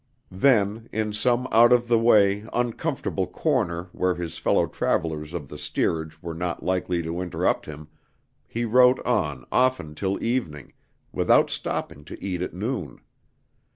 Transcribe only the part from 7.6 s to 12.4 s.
him, he wrote on often till evening, without stopping to